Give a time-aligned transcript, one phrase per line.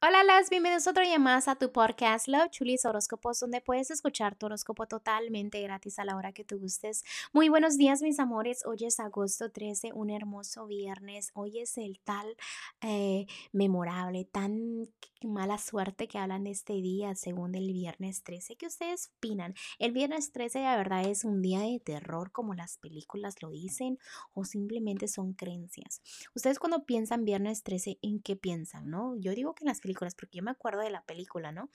[0.00, 4.36] Hola, las bienvenidos otro día más a tu podcast Love Chulis Horóscopos, donde puedes escuchar
[4.36, 7.02] tu horóscopo totalmente gratis a la hora que tú gustes.
[7.32, 8.64] Muy buenos días, mis amores.
[8.64, 11.32] Hoy es agosto 13, un hermoso viernes.
[11.34, 12.36] Hoy es el tal
[12.80, 14.86] eh, memorable, tan
[15.26, 18.54] mala suerte que hablan de este día, según el viernes 13.
[18.54, 19.54] ¿Qué ustedes opinan?
[19.80, 23.98] El viernes 13, la verdad, es un día de terror, como las películas lo dicen,
[24.32, 26.02] o simplemente son creencias.
[26.36, 28.90] Ustedes, cuando piensan viernes 13, ¿en qué piensan?
[28.90, 29.16] ¿No?
[29.16, 31.70] Yo digo que las películas, porque yo me acuerdo de la película, ¿no?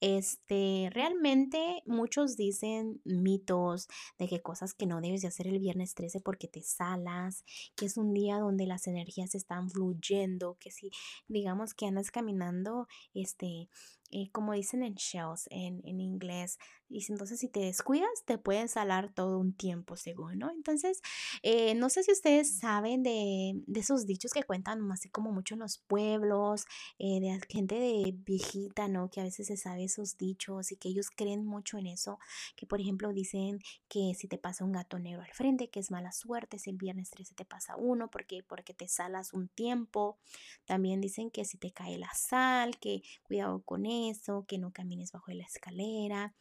[0.00, 5.94] Este, realmente muchos dicen mitos de que cosas que no debes de hacer el viernes
[5.94, 7.44] 13 porque te salas,
[7.76, 10.90] que es un día donde las energías están fluyendo, que si
[11.28, 13.68] digamos que andas caminando, este,
[14.10, 16.58] eh, como dicen en shells en, en inglés,
[16.88, 20.50] y entonces si te descuidas te pueden salar todo un tiempo según, ¿no?
[20.50, 21.00] Entonces,
[21.42, 25.54] eh, no sé si ustedes saben de, de, esos dichos que cuentan así como mucho
[25.54, 26.66] en los pueblos,
[26.98, 29.10] eh, de gente de viejita, ¿no?
[29.10, 32.18] Que a veces se sabe esos dichos y que ellos creen mucho en eso,
[32.56, 35.90] que por ejemplo dicen que si te pasa un gato negro al frente, que es
[35.90, 40.18] mala suerte, si el viernes 13 te pasa uno, porque, porque te salas un tiempo.
[40.64, 45.12] También dicen que si te cae la sal, que cuidado con eso, que no camines
[45.12, 46.34] bajo la escalera.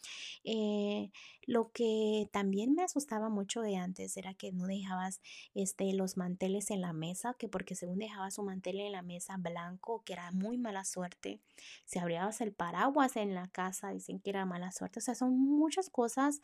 [0.44, 1.12] Eh,
[1.46, 5.22] lo que también me asustaba mucho de antes era que no dejabas
[5.54, 9.36] este, los manteles en la mesa, que porque según dejabas un mantel en la mesa
[9.38, 11.40] blanco, que era muy mala suerte.
[11.86, 15.00] Si abrías el paraguas en la casa, dicen que era mala suerte.
[15.00, 16.42] O sea, son muchas cosas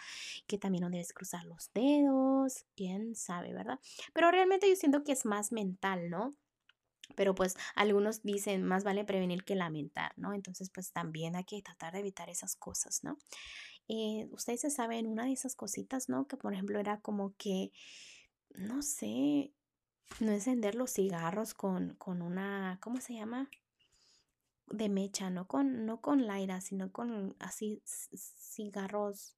[0.48, 3.80] que también no debes cruzar los dedos, quién sabe, ¿verdad?
[4.14, 6.34] Pero realmente yo siento que es más mental, ¿no?
[7.16, 10.34] Pero pues algunos dicen más vale prevenir que lamentar, ¿no?
[10.34, 13.18] Entonces pues también hay que tratar de evitar esas cosas, ¿no?
[13.88, 16.28] Eh, ustedes se saben una de esas cositas, ¿no?
[16.28, 17.72] Que por ejemplo era como que,
[18.56, 19.52] no sé,
[20.20, 23.50] no encender los cigarros con, con una, ¿cómo se llama?
[24.68, 29.36] De mecha, no con, no con laira, sino con así cigarros,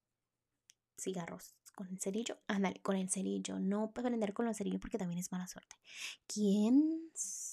[0.97, 5.19] cigarros, con el cerillo, ándale, con el cerillo, no prender con los cerillos porque también
[5.19, 5.77] es mala suerte.
[6.27, 7.09] ¿Quién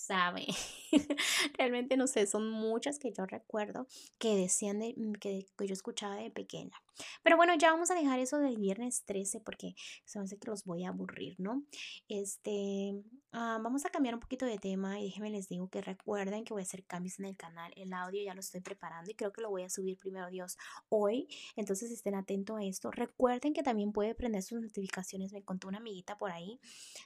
[0.08, 0.46] sabe.
[1.58, 3.86] Realmente no sé, son muchas que yo recuerdo
[4.18, 6.76] que decían de, mm, que, que, yo escuchaba de pequeña.
[7.22, 10.50] Pero bueno, ya vamos a dejar eso del viernes 13 porque se me hace que
[10.50, 11.64] los voy a aburrir, ¿no?
[12.08, 12.94] Este,
[13.32, 16.54] ah, vamos a cambiar un poquito de tema y déjenme les digo que recuerden que
[16.54, 17.72] voy a hacer cambios en el canal.
[17.76, 20.56] El audio ya lo estoy preparando y creo que lo voy a subir primero Dios
[20.88, 21.28] hoy.
[21.56, 22.90] Entonces estén atentos a esto.
[22.90, 25.32] Recuerden que también puede prender sus notificaciones.
[25.32, 26.58] Me contó una amiguita por ahí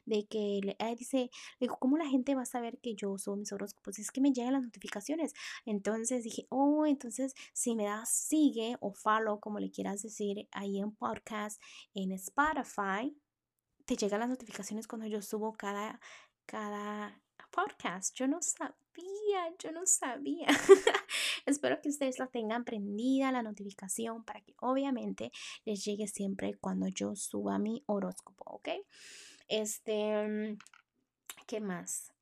[0.06, 0.60] de que
[0.96, 1.30] dice,
[1.60, 4.32] dijo, ¿cómo la gente va a saber que yo uso mis horóscopos, es que me
[4.32, 5.34] llegan las notificaciones.
[5.64, 10.78] Entonces dije, oh, entonces si me das sigue o follow, como le quieras decir, ahí
[10.78, 11.60] en podcast,
[11.94, 13.16] en Spotify,
[13.84, 16.00] te llegan las notificaciones cuando yo subo cada,
[16.46, 17.20] cada
[17.50, 18.14] podcast.
[18.16, 20.46] Yo no sabía, yo no sabía.
[21.46, 25.32] Espero que ustedes la tengan prendida la notificación para que obviamente
[25.64, 28.68] les llegue siempre cuando yo suba mi horóscopo, ¿ok?
[29.48, 30.56] Este,
[31.46, 32.12] ¿qué más?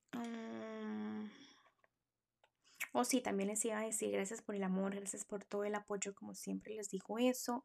[2.92, 2.98] Mm.
[2.98, 5.74] Oh, sí, también les iba a decir gracias por el amor, gracias por todo el
[5.74, 7.64] apoyo, como siempre les digo eso.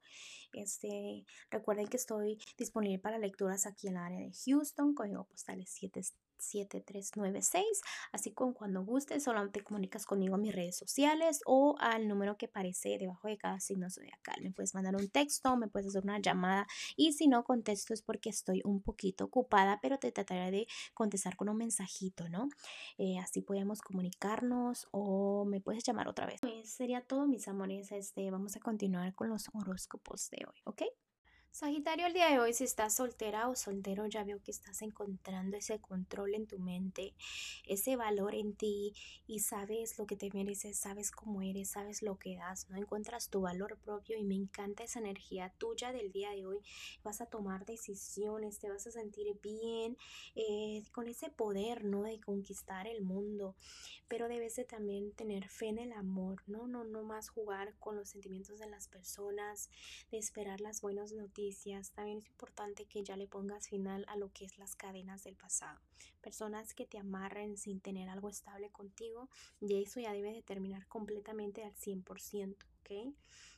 [0.53, 5.61] Este, recuerden que estoy disponible para lecturas aquí en el área de Houston, código postal
[5.61, 6.01] es 7
[6.37, 7.81] 7396.
[8.11, 12.47] Así que cuando gustes, solamente comunicas conmigo en mis redes sociales o al número que
[12.47, 14.35] aparece debajo de cada signo zodiacal.
[14.41, 18.01] Me puedes mandar un texto, me puedes hacer una llamada y si no contesto es
[18.01, 22.49] porque estoy un poquito ocupada, pero te trataré de contestar con un mensajito, ¿no?
[22.97, 26.41] Eh, así podemos comunicarnos o me puedes llamar otra vez.
[26.41, 27.91] Pues sería todo, mis amores.
[27.91, 30.83] Este, vamos a continuar con los horóscopos de hoy, ¿ok?
[31.55, 35.55] Sagitario, el día de hoy, si estás soltera o soltero, ya veo que estás encontrando
[35.55, 37.13] ese control en tu mente,
[37.65, 38.93] ese valor en ti
[39.25, 43.29] y sabes lo que te mereces, sabes cómo eres, sabes lo que das, no encuentras
[43.29, 46.59] tu valor propio y me encanta esa energía tuya del día de hoy.
[47.05, 49.97] Vas a tomar decisiones, te vas a sentir bien,
[50.35, 52.03] eh, con ese poder, ¿no?
[52.03, 53.55] De conquistar el mundo,
[54.09, 56.67] pero debes de también tener fe en el amor, ¿no?
[56.67, 59.69] No, no más jugar con los sentimientos de las personas,
[60.11, 61.44] de esperar las buenas noticias
[61.93, 65.35] también es importante que ya le pongas final a lo que es las cadenas del
[65.35, 65.79] pasado.
[66.21, 69.29] Personas que te amarren sin tener algo estable contigo,
[69.61, 73.15] y eso ya debe de terminar completamente al 100%, ¿ok?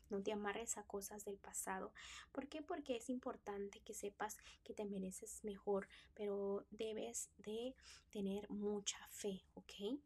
[0.10, 1.94] No te amarres a cosas del pasado.
[2.32, 2.62] ¿Por qué?
[2.62, 7.76] Porque es importante que sepas que te mereces mejor, pero debes de
[8.10, 10.00] tener mucha fe, ¿ok?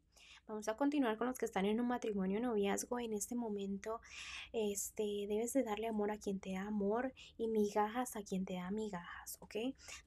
[0.48, 3.00] Vamos a continuar con los que están en un matrimonio noviazgo.
[3.00, 4.02] En este momento,
[4.52, 8.56] este, debes de darle amor a quien te da amor y migajas a quien te
[8.56, 9.56] da migajas, ¿ok?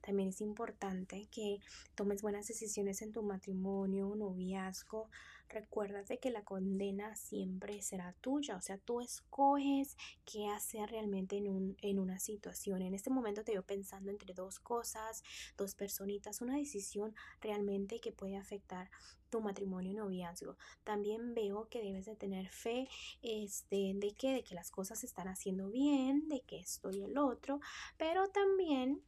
[0.01, 1.59] También es importante que
[1.95, 5.09] tomes buenas decisiones en tu matrimonio, noviazgo.
[5.49, 9.95] Recuérdate que la condena siempre será tuya, o sea, tú escoges
[10.25, 12.81] qué hacer realmente en, un, en una situación.
[12.81, 15.23] En este momento te veo pensando entre dos cosas,
[15.55, 18.89] dos personitas, una decisión realmente que puede afectar
[19.29, 20.57] tu matrimonio noviazgo.
[20.83, 22.87] También veo que debes de tener fe
[23.21, 27.03] este, de, que, de que las cosas se están haciendo bien, de que esto y
[27.03, 27.59] el otro,
[27.97, 29.01] pero también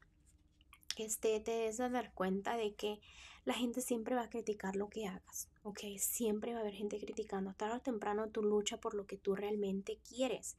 [0.98, 3.00] este, te debes de dar cuenta de que
[3.46, 5.80] la gente siempre va a criticar lo que hagas, ¿ok?
[6.00, 7.54] Siempre va a haber gente criticando.
[7.54, 10.58] Tarde o temprano tu lucha por lo que tú realmente quieres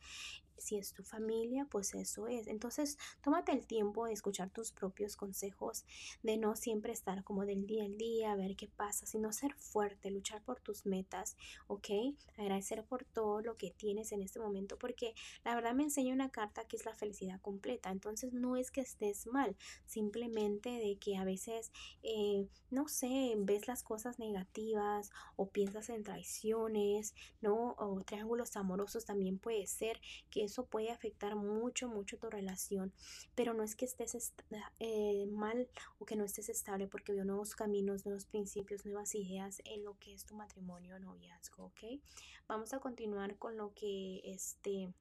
[0.58, 2.46] si es tu familia, pues eso es.
[2.46, 5.84] Entonces, tómate el tiempo de escuchar tus propios consejos,
[6.22, 9.54] de no siempre estar como del día al día, a ver qué pasa, sino ser
[9.54, 11.88] fuerte, luchar por tus metas, ¿ok?
[12.36, 15.14] Agradecer por todo lo que tienes en este momento, porque
[15.44, 17.90] la verdad me enseña una carta que es la felicidad completa.
[17.90, 19.56] Entonces, no es que estés mal,
[19.86, 21.70] simplemente de que a veces,
[22.02, 27.74] eh, no sé, ves las cosas negativas o piensas en traiciones, ¿no?
[27.78, 30.00] O triángulos amorosos también puede ser
[30.30, 32.92] que eso puede afectar mucho, mucho tu relación,
[33.34, 34.34] pero no es que estés
[34.80, 35.68] eh, mal
[35.98, 39.98] o que no estés estable porque veo nuevos caminos, nuevos principios, nuevas ideas en lo
[39.98, 42.00] que es tu matrimonio o noviazgo, ¿ok?
[42.46, 44.92] Vamos a continuar con lo que este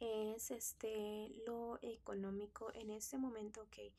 [0.00, 3.92] es este lo económico en este momento, ok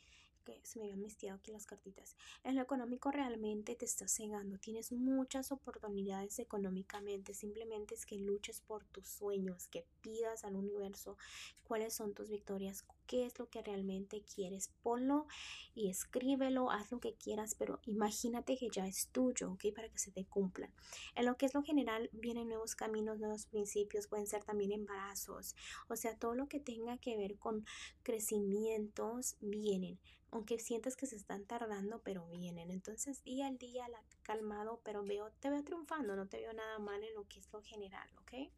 [0.64, 2.16] se me habían mestiado aquí las cartitas.
[2.44, 4.58] En lo económico realmente te estás cegando.
[4.58, 7.34] Tienes muchas oportunidades económicamente.
[7.34, 11.18] Simplemente es que luches por tus sueños, que pidas al universo
[11.64, 14.72] cuáles son tus victorias, qué es lo que realmente quieres.
[14.82, 15.28] Ponlo
[15.76, 19.66] y escríbelo, haz lo que quieras, pero imagínate que ya es tuyo, ¿ok?
[19.76, 20.72] Para que se te cumplan.
[21.16, 25.56] En lo que es lo general, vienen nuevos caminos, nuevos principios, pueden ser también embarazos.
[25.88, 27.66] O sea, todo lo que tenga que ver con
[28.04, 30.00] crecimientos vienen
[30.32, 32.72] aunque sientes que se están tardando, pero vienen.
[32.72, 36.80] Entonces, día al día, la, calmado, pero veo, te veo triunfando, no te veo nada
[36.80, 38.50] mal en lo que es lo general, ¿ok?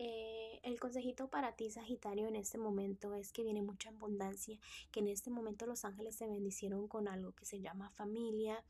[0.00, 4.56] Eh, el consejito para ti, Sagitario, en este momento es que viene mucha abundancia,
[4.92, 8.62] que en este momento los ángeles se bendicieron con algo que se llama familia,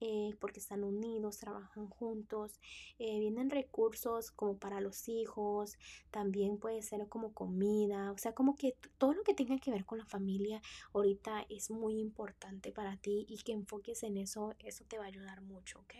[0.00, 2.58] eh, porque están unidos, trabajan juntos,
[2.98, 5.78] eh, vienen recursos como para los hijos,
[6.10, 9.84] también puede ser como comida, o sea, como que todo lo que tenga que ver
[9.84, 10.60] con la familia
[10.94, 15.08] ahorita es muy importante para ti y que enfoques en eso, eso te va a
[15.08, 15.94] ayudar mucho, ¿ok?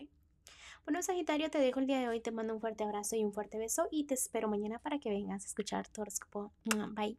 [0.85, 3.31] Bueno, Sagitario, te dejo el día de hoy, te mando un fuerte abrazo y un
[3.31, 6.51] fuerte beso y te espero mañana para que vengas a escuchar tu horóscopo.
[6.93, 7.17] Bye.